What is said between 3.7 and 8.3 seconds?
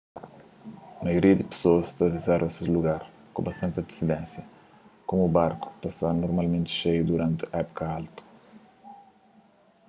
antisidénsia komu barku ta sta normalmenti xeiu duranti épuka altu